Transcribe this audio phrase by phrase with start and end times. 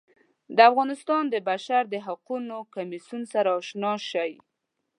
[0.55, 4.31] د افغانستان د بشر د حقونو کمیسیون سره اشنا شي.